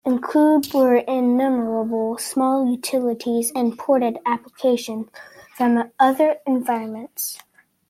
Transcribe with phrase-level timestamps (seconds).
[0.03, 5.07] Included were innumerable small utilities and ported applications
[5.55, 7.37] from other environments.